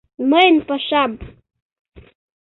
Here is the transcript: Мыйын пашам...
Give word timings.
Мыйын 0.29 0.57
пашам... 0.67 1.11